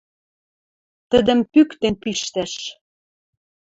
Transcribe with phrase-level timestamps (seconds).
[1.09, 2.53] Тӹдӹм пӱктен пиштӓш!»